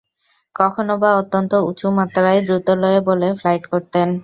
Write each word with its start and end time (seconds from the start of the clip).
কখনোবা 0.55 1.09
অত্যন্ত 1.15 1.51
উঁচুমাত্রায় 1.69 2.39
দ্রুতলয়ে 2.47 2.99
বলে 3.09 3.27
ফ্লাইট 3.39 3.63
করতেন। 3.71 4.07